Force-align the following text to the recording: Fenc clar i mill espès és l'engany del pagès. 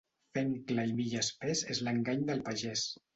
Fenc 0.35 0.53
clar 0.71 0.85
i 0.91 0.95
mill 1.01 1.13
espès 1.19 1.61
és 1.75 1.83
l'engany 1.89 2.25
del 2.31 2.43
pagès. 2.49 2.87